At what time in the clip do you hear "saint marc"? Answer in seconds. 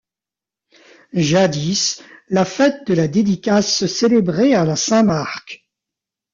4.75-5.63